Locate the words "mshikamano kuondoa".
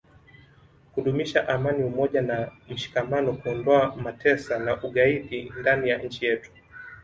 2.69-3.95